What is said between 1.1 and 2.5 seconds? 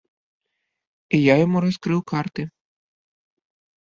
І я яму раскрыў карты.